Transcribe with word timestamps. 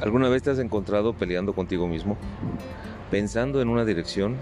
¿Alguna 0.00 0.30
vez 0.30 0.42
te 0.42 0.50
has 0.50 0.58
encontrado 0.58 1.12
peleando 1.12 1.52
contigo 1.52 1.86
mismo? 1.86 2.16
Pensando 3.10 3.60
en 3.60 3.68
una 3.68 3.84
dirección, 3.84 4.36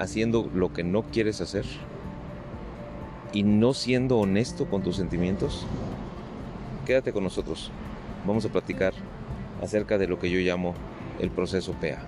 haciendo 0.00 0.50
lo 0.52 0.72
que 0.72 0.82
no 0.82 1.02
quieres 1.02 1.40
hacer 1.40 1.64
y 3.32 3.44
no 3.44 3.74
siendo 3.74 4.18
honesto 4.18 4.66
con 4.66 4.82
tus 4.82 4.96
sentimientos? 4.96 5.66
Quédate 6.84 7.12
con 7.12 7.22
nosotros. 7.22 7.70
Vamos 8.26 8.44
a 8.44 8.48
platicar 8.48 8.92
acerca 9.62 9.98
de 9.98 10.08
lo 10.08 10.18
que 10.18 10.30
yo 10.30 10.40
llamo 10.40 10.74
el 11.20 11.30
proceso 11.30 11.74
PEA. 11.74 12.02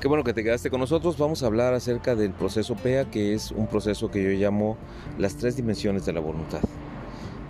Qué 0.00 0.08
bueno 0.08 0.24
que 0.24 0.32
te 0.32 0.42
quedaste 0.42 0.70
con 0.70 0.80
nosotros. 0.80 1.18
Vamos 1.18 1.42
a 1.42 1.46
hablar 1.46 1.74
acerca 1.74 2.14
del 2.14 2.32
proceso 2.32 2.74
PEA, 2.74 3.10
que 3.10 3.34
es 3.34 3.50
un 3.50 3.66
proceso 3.66 4.10
que 4.10 4.22
yo 4.22 4.30
llamo 4.30 4.78
las 5.18 5.36
tres 5.36 5.56
dimensiones 5.56 6.06
de 6.06 6.14
la 6.14 6.20
voluntad. 6.20 6.60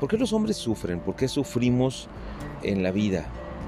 ¿Por 0.01 0.09
qué 0.09 0.19
los 0.19 0.33
hombres 0.33 0.57
sufren? 0.57 0.99
¿Por 0.99 1.15
qué 1.15 1.29
sufrimos 1.29 2.09
en 2.65 2.83
la 2.83 2.91
vida? 2.91 3.27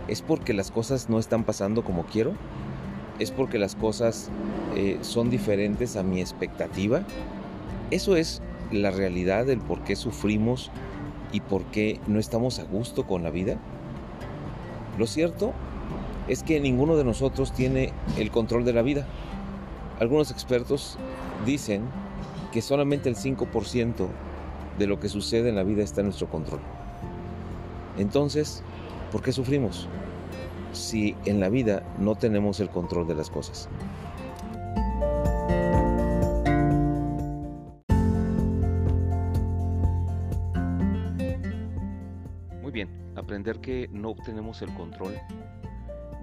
¿Es 0.09 0.21
porque 0.21 0.53
las 0.53 0.73
cosas 0.73 1.09
no 1.09 1.21
están 1.21 1.45
pasando 1.45 1.85
como 1.85 2.07
quiero? 2.07 2.33
¿Es 3.21 3.31
porque 3.31 3.57
las 3.57 3.77
cosas 3.77 4.31
eh, 4.75 4.99
son 5.03 5.30
diferentes 5.30 5.95
a 5.95 6.03
mi 6.03 6.21
expectativa? 6.21 7.05
Eso 7.93 8.17
es 8.17 8.43
la 8.73 8.91
realidad 8.91 9.47
del 9.47 9.61
por 9.61 9.85
qué 9.85 9.95
sufrimos 9.95 10.73
y 11.30 11.41
por 11.41 11.63
qué 11.67 12.01
no 12.09 12.19
estamos 12.19 12.59
a 12.59 12.65
gusto 12.65 13.07
con 13.07 13.23
la 13.23 13.30
vida. 13.30 13.59
Lo 14.99 15.07
cierto 15.07 15.53
es 16.29 16.43
que 16.43 16.61
ninguno 16.61 16.97
de 16.97 17.05
nosotros 17.05 17.53
tiene 17.53 17.93
el 18.16 18.30
control 18.30 18.65
de 18.65 18.73
la 18.73 18.83
vida. 18.83 19.07
Algunos 19.99 20.30
expertos 20.30 20.99
dicen 21.45 21.83
que 22.52 22.63
solamente 22.63 23.09
el 23.09 23.16
5% 23.16 24.09
de 24.79 24.87
lo 24.87 25.01
que 25.01 25.09
sucede 25.09 25.49
en 25.49 25.57
la 25.57 25.65
vida 25.65 25.83
está 25.83 26.01
en 26.01 26.07
nuestro 26.09 26.29
control. 26.29 26.61
Entonces, 27.99 28.63
¿por 29.11 29.23
qué 29.23 29.33
sufrimos? 29.33 29.88
Si 30.73 31.15
en 31.24 31.41
la 31.41 31.49
vida 31.49 31.83
no 31.99 32.15
tenemos 32.15 32.61
el 32.61 32.71
control 32.71 33.07
de 33.07 33.15
las 33.15 33.29
cosas. 33.29 33.68
Muy 42.63 42.73
bien, 42.73 42.89
aprender 43.16 43.59
que 43.61 43.89
no 43.93 44.15
tenemos 44.15 44.63
el 44.63 44.73
control 44.74 45.15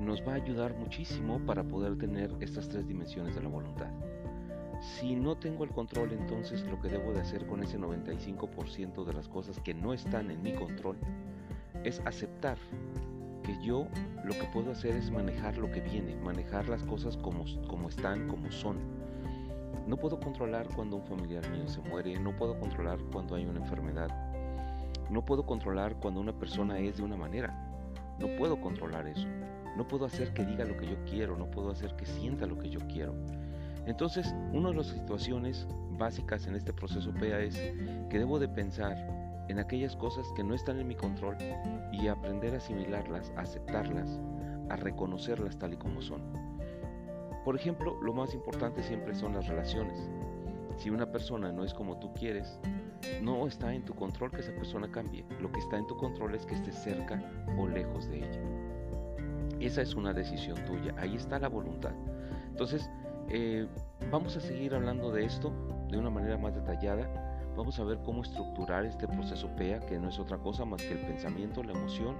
nos 0.09 0.27
va 0.27 0.31
a 0.31 0.35
ayudar 0.37 0.75
muchísimo 0.75 1.39
para 1.45 1.63
poder 1.63 1.95
tener 1.95 2.35
estas 2.39 2.67
tres 2.67 2.87
dimensiones 2.87 3.35
de 3.35 3.43
la 3.43 3.47
voluntad. 3.47 3.91
Si 4.81 5.15
no 5.15 5.37
tengo 5.37 5.63
el 5.63 5.69
control, 5.69 6.13
entonces 6.13 6.63
lo 6.63 6.81
que 6.81 6.89
debo 6.89 7.13
de 7.13 7.21
hacer 7.21 7.45
con 7.45 7.61
ese 7.61 7.77
95% 7.77 9.05
de 9.05 9.13
las 9.13 9.27
cosas 9.27 9.59
que 9.59 9.75
no 9.75 9.93
están 9.93 10.31
en 10.31 10.41
mi 10.41 10.53
control 10.53 10.97
es 11.83 12.01
aceptar 12.05 12.57
que 13.43 13.55
yo 13.63 13.87
lo 14.23 14.33
que 14.33 14.45
puedo 14.51 14.71
hacer 14.71 14.95
es 14.95 15.11
manejar 15.11 15.57
lo 15.57 15.69
que 15.69 15.81
viene, 15.81 16.15
manejar 16.15 16.67
las 16.69 16.83
cosas 16.85 17.15
como, 17.15 17.45
como 17.67 17.89
están, 17.89 18.27
como 18.27 18.51
son. 18.51 18.79
No 19.85 19.95
puedo 19.95 20.19
controlar 20.19 20.67
cuando 20.75 20.95
un 20.95 21.03
familiar 21.03 21.47
mío 21.51 21.67
se 21.67 21.81
muere, 21.81 22.19
no 22.19 22.35
puedo 22.35 22.59
controlar 22.59 22.97
cuando 23.11 23.35
hay 23.35 23.45
una 23.45 23.59
enfermedad, 23.59 24.09
no 25.11 25.23
puedo 25.23 25.45
controlar 25.45 25.95
cuando 25.99 26.19
una 26.19 26.33
persona 26.33 26.79
es 26.79 26.97
de 26.97 27.03
una 27.03 27.15
manera, 27.15 27.53
no 28.19 28.27
puedo 28.37 28.59
controlar 28.59 29.05
eso. 29.05 29.27
No 29.79 29.87
puedo 29.87 30.03
hacer 30.03 30.33
que 30.33 30.43
diga 30.43 30.65
lo 30.65 30.75
que 30.75 30.87
yo 30.87 30.97
quiero, 31.05 31.37
no 31.37 31.49
puedo 31.49 31.71
hacer 31.71 31.95
que 31.95 32.05
sienta 32.05 32.45
lo 32.45 32.57
que 32.59 32.69
yo 32.69 32.81
quiero. 32.89 33.15
Entonces, 33.85 34.35
una 34.51 34.71
de 34.71 34.75
las 34.75 34.87
situaciones 34.87 35.65
básicas 35.91 36.47
en 36.47 36.55
este 36.55 36.73
proceso 36.73 37.13
PEA 37.13 37.39
es 37.39 37.55
que 38.09 38.19
debo 38.19 38.39
de 38.39 38.49
pensar 38.49 38.97
en 39.47 39.57
aquellas 39.57 39.95
cosas 39.95 40.27
que 40.35 40.43
no 40.43 40.53
están 40.53 40.81
en 40.81 40.87
mi 40.89 40.95
control 40.95 41.37
y 41.93 42.09
aprender 42.09 42.55
a 42.55 42.57
asimilarlas, 42.57 43.31
a 43.37 43.43
aceptarlas, 43.43 44.19
a 44.67 44.75
reconocerlas 44.75 45.57
tal 45.57 45.75
y 45.75 45.77
como 45.77 46.01
son. 46.01 46.23
Por 47.45 47.55
ejemplo, 47.55 47.97
lo 48.01 48.11
más 48.11 48.33
importante 48.33 48.83
siempre 48.83 49.15
son 49.15 49.33
las 49.33 49.47
relaciones. 49.47 50.09
Si 50.75 50.89
una 50.89 51.09
persona 51.09 51.53
no 51.53 51.63
es 51.63 51.73
como 51.73 51.99
tú 51.99 52.13
quieres, 52.13 52.59
no 53.21 53.47
está 53.47 53.73
en 53.73 53.85
tu 53.85 53.95
control 53.95 54.31
que 54.31 54.41
esa 54.41 54.53
persona 54.55 54.91
cambie. 54.91 55.23
Lo 55.39 55.49
que 55.49 55.61
está 55.61 55.77
en 55.77 55.87
tu 55.87 55.95
control 55.95 56.35
es 56.35 56.45
que 56.45 56.55
estés 56.55 56.75
cerca 56.75 57.23
o 57.57 57.65
lejos 57.65 58.09
de 58.09 58.17
ella. 58.17 58.68
Esa 59.59 59.81
es 59.81 59.95
una 59.95 60.13
decisión 60.13 60.57
tuya. 60.65 60.93
Ahí 60.97 61.15
está 61.15 61.39
la 61.39 61.49
voluntad. 61.49 61.91
Entonces, 62.49 62.89
eh, 63.29 63.67
vamos 64.11 64.35
a 64.37 64.41
seguir 64.41 64.73
hablando 64.73 65.11
de 65.11 65.25
esto 65.25 65.51
de 65.89 65.97
una 65.97 66.09
manera 66.09 66.37
más 66.37 66.55
detallada. 66.55 67.07
Vamos 67.55 67.79
a 67.79 67.83
ver 67.83 67.99
cómo 68.03 68.21
estructurar 68.21 68.85
este 68.85 69.07
proceso 69.07 69.49
PEA, 69.55 69.81
que 69.81 69.99
no 69.99 70.09
es 70.09 70.19
otra 70.19 70.37
cosa 70.37 70.65
más 70.65 70.81
que 70.81 70.93
el 70.93 70.99
pensamiento, 70.99 71.63
la 71.63 71.73
emoción 71.73 72.17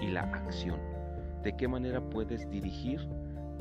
y 0.00 0.08
la 0.08 0.22
acción. 0.22 0.78
De 1.42 1.56
qué 1.56 1.68
manera 1.68 2.00
puedes 2.00 2.48
dirigir 2.50 3.08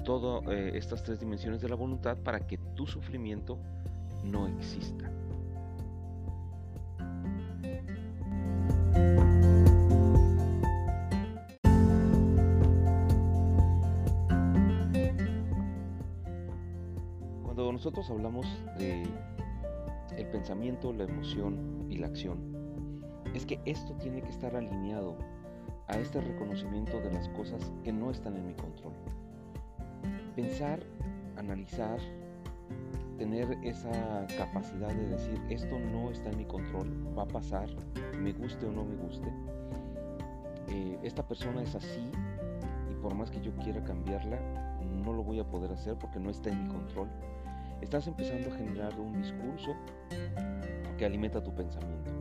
todas 0.03 0.43
eh, 0.51 0.71
estas 0.75 1.03
tres 1.03 1.19
dimensiones 1.19 1.61
de 1.61 1.69
la 1.69 1.75
voluntad 1.75 2.17
para 2.17 2.39
que 2.45 2.57
tu 2.75 2.85
sufrimiento 2.85 3.57
no 4.23 4.47
exista. 4.47 5.12
Nosotros 17.83 18.09
hablamos 18.11 18.47
de 18.77 19.03
el 20.15 20.27
pensamiento, 20.27 20.93
la 20.93 21.03
emoción 21.03 21.85
y 21.89 21.97
la 21.97 22.07
acción, 22.07 22.39
es 23.33 23.45
que 23.45 23.59
esto 23.65 23.93
tiene 23.95 24.21
que 24.21 24.29
estar 24.29 24.55
alineado 24.55 25.17
a 25.89 25.97
este 25.97 26.21
reconocimiento 26.21 27.01
de 27.01 27.11
las 27.11 27.27
cosas 27.27 27.73
que 27.83 27.91
no 27.91 28.09
están 28.09 28.37
en 28.37 28.47
mi 28.47 28.53
control. 28.53 28.93
Pensar, 30.33 30.81
analizar, 31.35 31.99
tener 33.17 33.51
esa 33.63 34.27
capacidad 34.37 34.93
de 34.93 35.09
decir 35.09 35.41
esto 35.49 35.77
no 35.77 36.09
está 36.09 36.29
en 36.29 36.37
mi 36.37 36.45
control, 36.45 36.87
va 37.17 37.23
a 37.23 37.27
pasar, 37.27 37.67
me 38.17 38.31
guste 38.31 38.65
o 38.65 38.71
no 38.71 38.85
me 38.85 38.95
guste. 38.95 39.27
Eh, 40.69 40.99
esta 41.03 41.27
persona 41.27 41.61
es 41.61 41.75
así 41.75 42.09
y 42.89 42.93
por 43.01 43.13
más 43.13 43.29
que 43.29 43.41
yo 43.41 43.53
quiera 43.57 43.83
cambiarla, 43.83 44.39
no 45.03 45.11
lo 45.11 45.21
voy 45.21 45.41
a 45.41 45.43
poder 45.43 45.73
hacer 45.73 45.97
porque 45.97 46.21
no 46.21 46.29
está 46.29 46.49
en 46.49 46.63
mi 46.63 46.69
control 46.69 47.09
estás 47.83 48.07
empezando 48.07 48.49
a 48.49 48.55
generar 48.55 48.97
un 48.99 49.13
discurso 49.13 49.75
que 50.97 51.05
alimenta 51.05 51.43
tu 51.43 51.53
pensamiento. 51.53 52.11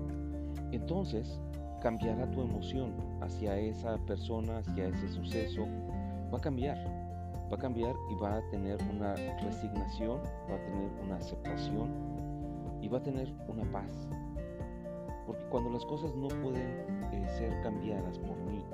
Entonces, 0.73 1.41
cambiará 1.81 2.31
tu 2.31 2.43
emoción 2.43 2.95
hacia 3.21 3.56
esa 3.56 3.97
persona, 3.99 4.59
hacia 4.59 4.89
ese 4.89 5.09
suceso, 5.09 5.67
va 6.33 6.39
a 6.39 6.41
cambiar, 6.41 6.78
va 7.50 7.56
a 7.56 7.59
cambiar 7.59 7.95
y 8.11 8.15
va 8.17 8.39
a 8.39 8.50
tener 8.50 8.78
una 8.93 9.15
resignación, 9.15 10.21
va 10.50 10.56
a 10.56 10.65
tener 10.65 10.91
una 11.05 11.17
aceptación 11.17 11.91
y 12.81 12.89
va 12.89 12.99
a 12.99 13.03
tener 13.03 13.33
una 13.49 13.65
paz. 13.71 14.09
Porque 15.27 15.44
cuando 15.50 15.71
las 15.71 15.84
cosas 15.84 16.12
no 16.17 16.29
pueden 16.29 16.87
eh, 17.12 17.27
ser 17.39 17.62
cambiadas 17.62 18.19
por 18.19 18.37
mí 18.39 18.65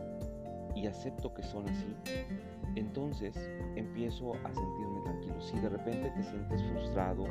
y 0.79 0.87
acepto 0.87 1.35
que 1.35 1.43
son 1.43 1.69
así, 1.69 1.95
entonces 2.77 3.35
empiezo 3.75 4.35
a 4.35 4.55
sentirme 4.55 5.01
tranquilo. 5.03 5.41
Si 5.41 5.59
de 5.59 5.69
repente 5.69 6.11
te 6.11 6.23
sientes 6.23 6.63
frustrado, 6.63 7.25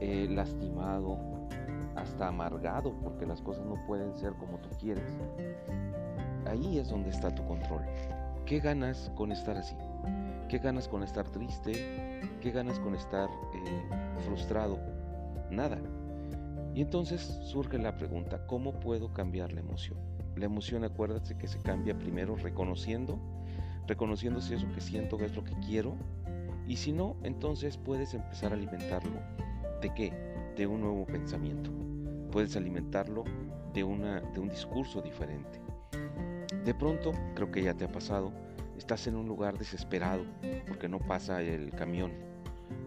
eh, 0.00 0.28
lastimado, 0.30 1.18
hasta 1.96 2.28
amargado 2.28 2.94
porque 3.02 3.26
las 3.26 3.42
cosas 3.42 3.66
no 3.66 3.74
pueden 3.86 4.16
ser 4.16 4.34
como 4.34 4.58
tú 4.58 4.68
quieres, 4.78 5.18
ahí 6.46 6.78
es 6.78 6.88
donde 6.88 7.10
está 7.10 7.34
tu 7.34 7.44
control. 7.46 7.82
¿Qué 8.46 8.60
ganas 8.60 9.10
con 9.16 9.32
estar 9.32 9.56
así? 9.56 9.76
¿Qué 10.48 10.58
ganas 10.58 10.88
con 10.88 11.02
estar 11.02 11.28
triste? 11.28 12.20
¿Qué 12.40 12.50
ganas 12.50 12.78
con 12.80 12.94
estar 12.94 13.28
eh, 13.28 14.20
frustrado? 14.24 14.78
Nada. 15.50 15.78
Y 16.74 16.82
entonces 16.82 17.20
surge 17.42 17.78
la 17.78 17.96
pregunta, 17.96 18.46
¿cómo 18.46 18.78
puedo 18.78 19.12
cambiar 19.12 19.52
la 19.52 19.60
emoción? 19.60 20.09
La 20.40 20.46
emoción, 20.46 20.82
acuérdate 20.82 21.38
que 21.38 21.46
se 21.46 21.60
cambia 21.60 21.96
primero 21.96 22.34
reconociendo 22.34 23.20
reconociendo 23.90 24.40
si 24.40 24.54
eso 24.54 24.68
que 24.72 24.80
siento 24.80 25.18
es 25.20 25.34
lo 25.34 25.42
que 25.42 25.54
quiero. 25.66 25.96
Y 26.66 26.76
si 26.76 26.92
no, 26.92 27.16
entonces 27.24 27.76
puedes 27.76 28.14
empezar 28.14 28.52
a 28.52 28.54
alimentarlo. 28.54 29.20
¿De 29.82 29.92
qué? 29.92 30.12
De 30.56 30.66
un 30.66 30.80
nuevo 30.82 31.04
pensamiento. 31.06 31.70
Puedes 32.30 32.54
alimentarlo 32.54 33.24
de, 33.74 33.82
una, 33.82 34.20
de 34.20 34.38
un 34.38 34.48
discurso 34.48 35.02
diferente. 35.02 35.60
De 36.64 36.72
pronto, 36.72 37.12
creo 37.34 37.50
que 37.50 37.64
ya 37.64 37.74
te 37.74 37.84
ha 37.84 37.90
pasado, 37.90 38.32
estás 38.78 39.08
en 39.08 39.16
un 39.16 39.26
lugar 39.26 39.58
desesperado 39.58 40.22
porque 40.68 40.88
no 40.88 41.00
pasa 41.00 41.42
el 41.42 41.70
camión 41.72 42.12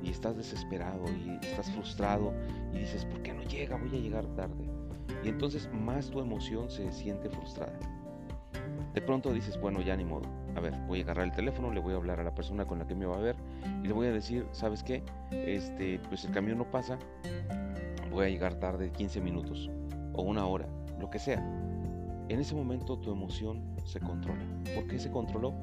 y 0.01 0.09
estás 0.09 0.37
desesperado 0.37 1.03
y 1.09 1.45
estás 1.45 1.69
frustrado 1.71 2.33
y 2.73 2.79
dices, 2.79 3.03
¿por 3.03 3.21
qué 3.21 3.33
no 3.33 3.43
llega? 3.43 3.75
Voy 3.75 3.89
a 3.89 3.99
llegar 3.99 4.25
tarde. 4.35 4.72
Y 5.23 5.29
entonces 5.29 5.69
más 5.73 6.09
tu 6.09 6.19
emoción 6.19 6.69
se 6.69 6.91
siente 6.91 7.29
frustrada. 7.29 7.73
De 8.93 9.01
pronto 9.01 9.33
dices, 9.33 9.59
bueno, 9.59 9.81
ya 9.81 9.95
ni 9.95 10.05
modo. 10.05 10.27
A 10.55 10.59
ver, 10.59 10.75
voy 10.87 10.99
a 10.99 11.03
agarrar 11.03 11.25
el 11.25 11.31
teléfono, 11.31 11.71
le 11.71 11.79
voy 11.79 11.93
a 11.93 11.97
hablar 11.97 12.19
a 12.19 12.23
la 12.23 12.35
persona 12.35 12.65
con 12.65 12.77
la 12.77 12.85
que 12.85 12.93
me 12.93 13.05
va 13.05 13.17
a 13.17 13.21
ver 13.21 13.35
y 13.83 13.87
le 13.87 13.93
voy 13.93 14.07
a 14.07 14.11
decir, 14.11 14.45
¿sabes 14.51 14.83
qué? 14.83 15.03
Este, 15.31 15.99
pues 16.09 16.25
el 16.25 16.31
camión 16.31 16.59
no 16.59 16.69
pasa, 16.69 16.99
voy 18.11 18.25
a 18.27 18.29
llegar 18.29 18.55
tarde 18.55 18.91
15 18.91 19.19
minutos 19.21 19.69
o 20.13 20.21
una 20.21 20.45
hora, 20.45 20.67
lo 20.99 21.09
que 21.09 21.17
sea. 21.17 21.39
En 22.29 22.39
ese 22.39 22.53
momento 22.53 22.97
tu 22.99 23.11
emoción 23.11 23.63
se 23.85 23.99
controla. 23.99 24.43
¿Por 24.75 24.87
qué 24.87 24.99
se 24.99 25.09
controló? 25.09 25.53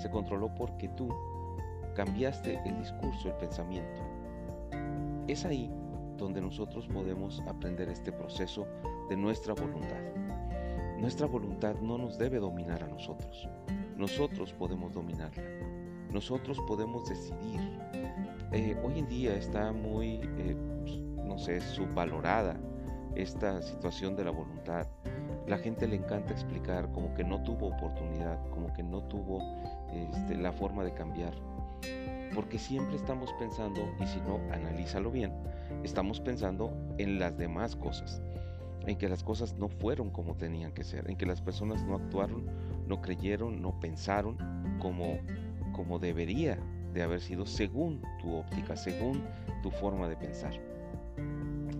Se 0.00 0.10
controló 0.10 0.54
porque 0.54 0.88
tú 0.90 1.08
cambiaste 1.94 2.60
el 2.64 2.78
discurso, 2.78 3.28
el 3.28 3.34
pensamiento. 3.34 4.02
Es 5.26 5.44
ahí 5.44 5.70
donde 6.16 6.40
nosotros 6.40 6.86
podemos 6.86 7.42
aprender 7.48 7.88
este 7.88 8.12
proceso 8.12 8.66
de 9.08 9.16
nuestra 9.16 9.54
voluntad. 9.54 10.00
Nuestra 10.98 11.26
voluntad 11.26 11.76
no 11.80 11.98
nos 11.98 12.18
debe 12.18 12.38
dominar 12.38 12.82
a 12.82 12.88
nosotros. 12.88 13.48
Nosotros 13.96 14.52
podemos 14.52 14.92
dominarla. 14.92 15.42
Nosotros 16.10 16.58
podemos 16.66 17.08
decidir. 17.08 17.60
Eh, 18.52 18.76
hoy 18.82 18.98
en 18.98 19.08
día 19.08 19.34
está 19.34 19.72
muy, 19.72 20.20
eh, 20.38 20.56
no 21.24 21.38
sé, 21.38 21.60
subvalorada 21.60 22.56
esta 23.14 23.60
situación 23.62 24.16
de 24.16 24.24
la 24.24 24.30
voluntad. 24.30 24.86
La 25.46 25.58
gente 25.58 25.86
le 25.86 25.96
encanta 25.96 26.32
explicar 26.32 26.90
como 26.92 27.14
que 27.14 27.24
no 27.24 27.42
tuvo 27.42 27.68
oportunidad, 27.68 28.38
como 28.50 28.72
que 28.72 28.82
no 28.82 29.02
tuvo 29.04 29.40
este, 29.92 30.36
la 30.36 30.52
forma 30.52 30.84
de 30.84 30.92
cambiar. 30.92 31.32
Porque 32.34 32.58
siempre 32.58 32.96
estamos 32.96 33.32
pensando, 33.38 33.80
y 34.00 34.06
si 34.06 34.20
no, 34.20 34.40
analízalo 34.52 35.10
bien, 35.10 35.32
estamos 35.84 36.20
pensando 36.20 36.72
en 36.98 37.18
las 37.18 37.36
demás 37.38 37.76
cosas, 37.76 38.20
en 38.86 38.96
que 38.96 39.08
las 39.08 39.22
cosas 39.22 39.56
no 39.58 39.68
fueron 39.68 40.10
como 40.10 40.36
tenían 40.36 40.72
que 40.72 40.84
ser, 40.84 41.10
en 41.10 41.16
que 41.16 41.26
las 41.26 41.40
personas 41.40 41.84
no 41.84 41.96
actuaron, 41.96 42.46
no 42.86 43.00
creyeron, 43.00 43.60
no 43.60 43.78
pensaron 43.80 44.36
como, 44.80 45.18
como 45.72 45.98
debería 45.98 46.58
de 46.94 47.02
haber 47.02 47.20
sido 47.20 47.44
según 47.46 48.00
tu 48.20 48.34
óptica, 48.34 48.76
según 48.76 49.22
tu 49.62 49.70
forma 49.70 50.08
de 50.08 50.16
pensar. 50.16 50.52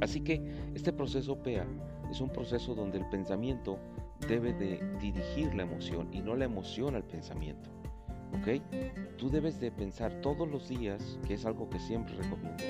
Así 0.00 0.20
que 0.20 0.43
este 0.75 0.93
proceso 0.93 1.43
PEA 1.43 1.67
es 2.11 2.20
un 2.20 2.29
proceso 2.29 2.75
donde 2.75 2.99
el 2.99 3.09
pensamiento 3.09 3.79
debe 4.29 4.52
de 4.52 4.81
dirigir 5.00 5.55
la 5.55 5.62
emoción 5.62 6.09
y 6.12 6.20
no 6.20 6.37
la 6.37 6.44
emoción 6.44 6.94
al 6.94 7.05
pensamiento. 7.05 7.70
¿Ok? 8.32 8.62
Tú 9.17 9.31
debes 9.31 9.61
de 9.61 9.70
pensar 9.70 10.12
todos 10.20 10.49
los 10.49 10.69
días, 10.69 11.19
que 11.26 11.34
es 11.34 11.46
algo 11.46 11.69
que 11.69 11.78
siempre 11.78 12.14
recomiendo, 12.14 12.64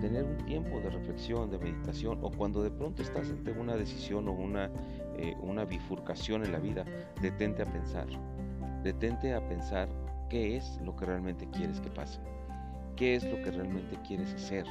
tener 0.00 0.24
un 0.24 0.36
tiempo 0.46 0.80
de 0.80 0.90
reflexión, 0.90 1.50
de 1.50 1.58
meditación, 1.58 2.18
o 2.22 2.30
cuando 2.30 2.62
de 2.62 2.70
pronto 2.70 3.02
estás 3.02 3.28
ante 3.30 3.52
una 3.52 3.76
decisión 3.76 4.28
o 4.28 4.32
una, 4.32 4.70
eh, 5.16 5.36
una 5.42 5.64
bifurcación 5.64 6.44
en 6.44 6.52
la 6.52 6.58
vida, 6.58 6.84
detente 7.20 7.62
a 7.62 7.66
pensar. 7.66 8.06
Detente 8.82 9.34
a 9.34 9.46
pensar 9.46 9.88
qué 10.28 10.56
es 10.56 10.80
lo 10.82 10.96
que 10.96 11.04
realmente 11.04 11.48
quieres 11.50 11.80
que 11.80 11.90
pase, 11.90 12.20
qué 12.96 13.16
es 13.16 13.24
lo 13.24 13.42
que 13.42 13.50
realmente 13.50 13.98
quieres 14.06 14.32
hacer, 14.32 14.64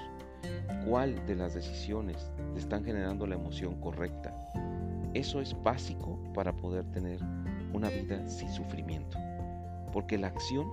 cuál 0.88 1.26
de 1.28 1.36
las 1.36 1.54
decisiones 1.54 2.32
te 2.54 2.60
están 2.60 2.84
generando 2.84 3.28
la 3.28 3.36
emoción 3.36 3.80
correcta. 3.80 4.34
Eso 5.14 5.42
es 5.42 5.56
básico 5.62 6.20
para 6.34 6.56
poder 6.56 6.86
tener 6.92 7.20
una 7.74 7.90
vida 7.90 8.28
sin 8.28 8.50
sufrimiento, 8.52 9.18
porque 9.92 10.18
la 10.18 10.28
acción 10.28 10.72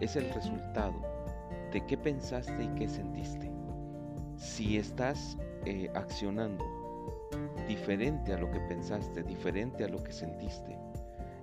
es 0.00 0.16
el 0.16 0.32
resultado 0.32 0.94
de 1.72 1.84
qué 1.86 1.96
pensaste 1.96 2.64
y 2.64 2.68
qué 2.78 2.88
sentiste. 2.88 3.50
Si 4.36 4.78
estás 4.78 5.36
eh, 5.66 5.90
accionando 5.94 6.64
diferente 7.66 8.32
a 8.32 8.38
lo 8.38 8.50
que 8.50 8.60
pensaste, 8.60 9.22
diferente 9.22 9.84
a 9.84 9.88
lo 9.88 10.02
que 10.02 10.12
sentiste, 10.12 10.78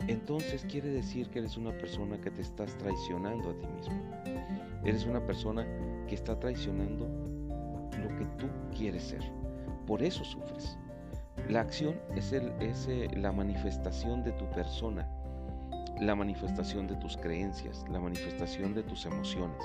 entonces 0.07 0.65
quiere 0.69 0.89
decir 0.89 1.29
que 1.29 1.39
eres 1.39 1.57
una 1.57 1.71
persona 1.71 2.19
que 2.19 2.29
te 2.29 2.41
estás 2.41 2.77
traicionando 2.77 3.49
a 3.49 3.59
ti 3.59 3.67
mismo. 3.67 3.95
Eres 4.83 5.05
una 5.05 5.25
persona 5.25 5.65
que 6.07 6.13
está 6.13 6.39
traicionando 6.39 7.07
lo 7.07 8.15
que 8.15 8.25
tú 8.37 8.47
quieres 8.75 9.03
ser. 9.03 9.23
Por 9.87 10.03
eso 10.03 10.23
sufres. 10.23 10.77
La 11.49 11.61
acción 11.61 11.95
es, 12.15 12.33
eh, 12.33 13.07
la 13.15 13.31
manifestación 13.31 14.23
de 14.23 14.31
tu 14.33 14.49
persona, 14.51 15.07
la 15.99 16.15
manifestación 16.15 16.87
de 16.87 16.95
tus 16.97 17.17
creencias, 17.17 17.85
la 17.89 17.99
manifestación 17.99 18.73
de 18.73 18.83
tus 18.83 19.05
emociones. 19.05 19.61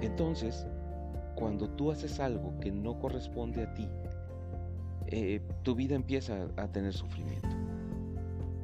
Entonces, 0.00 0.66
cuando 1.34 1.68
tú 1.70 1.90
haces 1.90 2.20
algo 2.20 2.58
que 2.60 2.70
no 2.70 2.98
corresponde 2.98 3.62
a 3.62 3.74
ti, 3.74 3.88
eh, 5.06 5.40
tu 5.62 5.74
vida 5.74 5.94
empieza 5.94 6.48
a 6.56 6.68
tener 6.68 6.92
sufrimiento. 6.92 7.48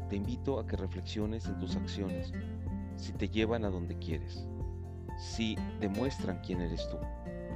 Te 0.09 0.17
invito 0.17 0.59
a 0.59 0.67
que 0.67 0.77
reflexiones 0.77 1.47
en 1.47 1.59
tus 1.59 1.77
acciones, 1.77 2.33
si 2.97 3.13
te 3.13 3.29
llevan 3.29 3.65
a 3.65 3.71
donde 3.71 3.99
quieres, 3.99 4.47
si 5.19 5.57
demuestran 5.81 6.41
quién 6.45 6.61
eres 6.61 6.89
tú, 6.89 6.97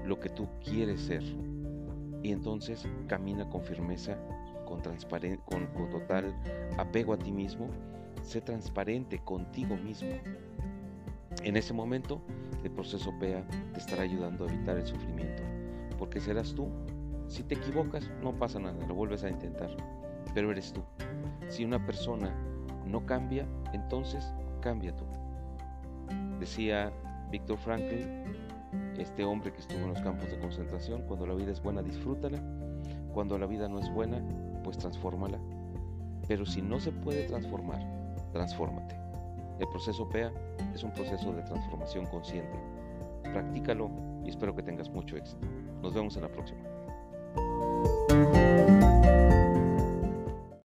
lo 0.05 0.20
que 0.20 0.29
tú 0.29 0.49
quieres 0.64 1.00
ser. 1.00 1.23
Y 2.23 2.31
entonces 2.31 2.87
camina 3.09 3.49
con 3.49 3.62
firmeza, 3.62 4.17
con, 4.67 4.81
con, 4.81 5.67
con 5.69 5.91
total 5.91 6.35
apego 6.79 7.14
a 7.14 7.19
ti 7.19 7.32
mismo, 7.32 7.69
sé 8.22 8.40
transparente 8.40 9.19
contigo 9.19 9.76
mismo. 9.76 10.10
En 11.42 11.56
ese 11.56 11.72
momento, 11.72 12.20
el 12.62 12.70
proceso 12.70 13.12
PEA 13.19 13.44
te 13.72 13.80
estará 13.80 14.02
ayudando 14.02 14.46
a 14.46 14.52
evitar 14.52 14.76
el 14.76 14.86
sufrimiento, 14.86 15.42
porque 15.98 16.20
serás 16.20 16.54
tú. 16.54 16.69
Si 17.26 17.42
te 17.42 17.54
equivocas, 17.54 18.10
no 18.22 18.32
pasa 18.34 18.58
nada, 18.58 18.86
lo 18.86 18.94
vuelves 18.94 19.24
a 19.24 19.30
intentar, 19.30 19.70
pero 20.34 20.50
eres 20.50 20.72
tú. 20.72 20.82
Si 21.48 21.64
una 21.64 21.84
persona 21.84 22.32
no 22.86 23.04
cambia, 23.06 23.46
entonces 23.72 24.32
cambia 24.60 24.94
tú. 24.94 25.04
Decía 26.38 26.92
Víctor 27.30 27.58
Frankl, 27.58 28.22
este 28.98 29.25
hombre 29.25 29.52
que 29.52 29.60
estuvo 29.60 29.80
en 29.80 29.88
los 29.88 30.00
campos 30.00 30.30
de 30.30 30.38
concentración, 30.38 31.02
cuando 31.02 31.26
la 31.26 31.34
vida 31.34 31.52
es 31.52 31.62
buena, 31.62 31.82
disfrútala. 31.82 32.42
Cuando 33.12 33.38
la 33.38 33.46
vida 33.46 33.68
no 33.68 33.78
es 33.78 33.92
buena, 33.92 34.22
pues 34.64 34.78
transfórmala. 34.78 35.38
Pero 36.28 36.46
si 36.46 36.62
no 36.62 36.80
se 36.80 36.92
puede 36.92 37.25
transformar, 37.25 38.01
transfórmate. 38.32 38.96
El 39.58 39.69
proceso 39.69 40.08
PEA 40.08 40.32
es 40.75 40.82
un 40.82 40.93
proceso 40.93 41.32
de 41.32 41.43
transformación 41.43 42.06
consciente. 42.06 42.58
Practícalo 43.23 43.90
y 44.25 44.31
espero 44.31 44.55
que 44.55 44.62
tengas 44.62 44.90
mucho 44.90 45.17
éxito. 45.17 45.46
Nos 45.82 45.94
vemos 45.94 46.17
en 46.17 46.23
la 46.23 46.29
próxima. 46.29 46.61